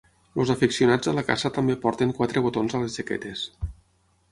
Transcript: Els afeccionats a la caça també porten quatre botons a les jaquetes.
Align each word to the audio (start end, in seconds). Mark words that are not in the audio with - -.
Els 0.43 0.51
afeccionats 0.53 1.09
a 1.11 1.13
la 1.17 1.23
caça 1.27 1.51
també 1.59 1.77
porten 1.85 2.15
quatre 2.21 2.45
botons 2.47 2.77
a 2.79 2.83
les 2.87 2.99
jaquetes. 3.03 3.47